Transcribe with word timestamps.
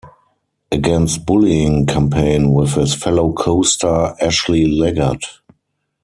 Against 0.71 1.27
Bullying 1.27 1.85
campaign 1.85 2.53
with 2.53 2.73
his 2.73 2.95
fellow 2.95 3.33
co-star 3.33 4.17
Ashley 4.19 4.65
Leggat. 4.65 5.21